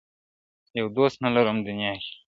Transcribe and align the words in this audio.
یودوست 0.77 1.17
نه 1.23 1.29
لرم 1.35 1.57
دنیا 1.67 1.93
کي 2.03 2.13